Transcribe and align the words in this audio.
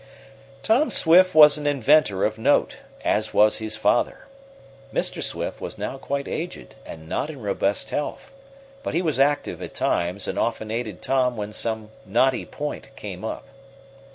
Tom 0.63 0.89
Swift 0.89 1.35
was 1.35 1.59
an 1.59 1.67
inventor 1.67 2.23
of 2.25 2.39
note, 2.39 2.77
as 3.05 3.35
was 3.35 3.57
his 3.57 3.75
father. 3.75 4.25
Mr. 4.91 5.21
Swift 5.21 5.61
was 5.61 5.77
now 5.77 5.99
quite 5.99 6.27
aged 6.27 6.73
and 6.87 7.07
not 7.07 7.29
in 7.29 7.39
robust 7.39 7.91
health, 7.91 8.33
but 8.81 8.95
he 8.95 9.03
was 9.03 9.19
active 9.19 9.61
at 9.61 9.75
times 9.75 10.27
and 10.27 10.39
often 10.39 10.71
aided 10.71 11.03
Tom 11.03 11.37
when 11.37 11.53
some 11.53 11.91
knotty 12.03 12.47
point 12.47 12.89
came 12.95 13.23
up. 13.23 13.43